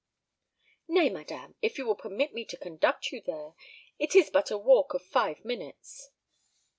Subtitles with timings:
[0.87, 3.53] "Nay, madame, if you will permit me to conduct you there.
[3.99, 6.09] It is but a walk of five minutes."